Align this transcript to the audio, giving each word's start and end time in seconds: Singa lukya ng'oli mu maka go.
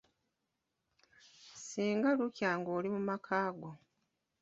Singa 1.65 2.09
lukya 2.17 2.49
ng'oli 2.59 2.87
mu 2.95 3.01
maka 3.09 3.39
go. 3.57 3.71